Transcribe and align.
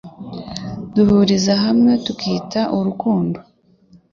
duhuriza 0.93 1.53
hamwe 1.63 1.91
tukita 2.05 2.61
urukundo.” 2.77 3.37